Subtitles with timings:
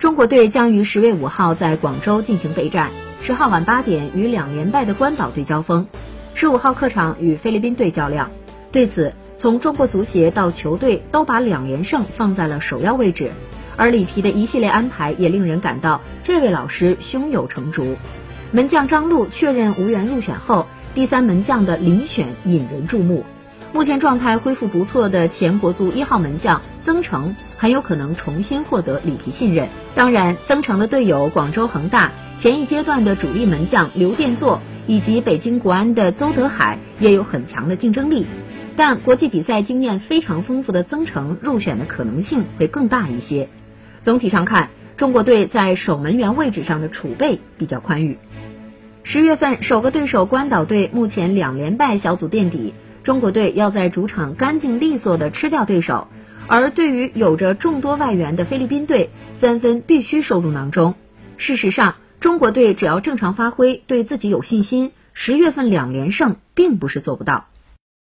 [0.00, 2.88] 中国队将于十月五号在广州进行备战，
[3.20, 5.86] 十号晚八点与两连败的关岛队交锋，
[6.34, 8.30] 十五号客场与菲律宾队较量。
[8.72, 13.30] 对此，从中国足协到球队都把两连胜放在了首要位置，
[13.76, 17.94] 而里皮的一系列安排也令人感到这位老师胸有成竹。
[18.52, 23.26] 门将张路确认无缘入选后，第三门将的遴选引人注目。
[23.72, 29.68] 目前状态恢复不错的前国足一号门将曾诚很有可能重新获得里皮信任。
[29.94, 38.26] 当然，曾诚的队友广州恒大前一阶段的主力门将刘殿座以及北京国安的邹德海也有很强的竞争力。
[38.76, 43.48] 但国际比赛经验非常丰富的曾诚入选的可能性会更大一些。
[44.02, 48.18] 总体上看，中国队在守门员位置上的储备比较宽裕。
[49.04, 52.74] 十月份首个对手关岛队目前两连败，小组垫底。
[53.02, 56.08] 中国队要在主场干净利索地吃掉对手，
[56.46, 60.94] 而对于有着众多外援的菲律宾队，三分必须收入囊中。
[61.36, 67.46] 事实上，中国队只要正常发挥，对自己有信心，十月份两连胜并不是做不到。